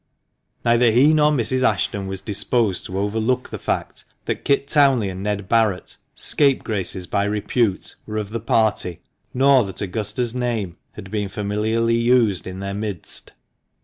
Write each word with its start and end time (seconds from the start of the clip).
Neither 0.65 0.89
he 0.89 1.13
nor 1.13 1.31
Mrs. 1.31 1.61
Ashton 1.61 2.07
was 2.07 2.21
disposed 2.21 2.85
to 2.87 2.97
overlook 2.97 3.51
the 3.51 3.59
fact 3.59 4.03
that 4.25 4.43
Kit 4.43 4.67
Townley 4.67 5.09
and 5.09 5.21
Ned 5.21 5.47
Barret— 5.47 5.97
scapegraces 6.15 7.05
by 7.05 7.23
repute— 7.25 7.93
were 8.07 8.17
of 8.17 8.31
the 8.31 8.39
party, 8.39 9.01
nor 9.31 9.63
that 9.65 9.79
Augusta's 9.79 10.33
name 10.33 10.77
had 10.93 11.11
been 11.11 11.29
familiarly 11.29 11.97
used 11.97 12.47
in 12.47 12.61
their 12.61 12.73
midst. 12.73 13.33